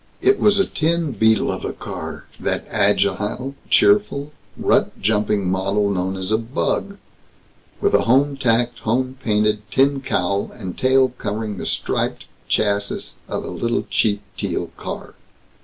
[0.19, 6.17] It was a tin beetle of a car; that agile, cheerful, rut jumping model known
[6.17, 6.97] as a "bug";
[7.79, 13.43] with a home tacked, home painted tin cowl and tail covering the stripped chassis of
[13.45, 15.13] a little cheap Teal car.